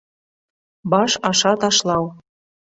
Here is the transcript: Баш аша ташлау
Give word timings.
Баш 0.91 1.11
аша 1.29 1.53
ташлау 1.59 2.05